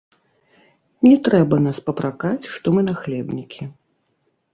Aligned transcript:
Не 1.07 1.11
трэба 1.27 1.59
нас 1.65 1.77
папракаць, 1.89 2.49
што 2.55 2.73
мы 2.79 2.85
нахлебнікі. 2.89 3.63